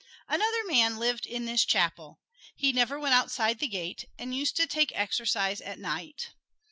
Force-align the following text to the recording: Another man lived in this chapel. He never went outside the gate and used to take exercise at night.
Another 0.27 0.63
man 0.65 0.97
lived 0.97 1.27
in 1.27 1.45
this 1.45 1.63
chapel. 1.63 2.21
He 2.55 2.73
never 2.73 2.99
went 2.99 3.13
outside 3.13 3.59
the 3.59 3.67
gate 3.67 4.05
and 4.17 4.35
used 4.35 4.55
to 4.55 4.65
take 4.65 4.91
exercise 4.95 5.61
at 5.61 5.77
night. 5.77 6.29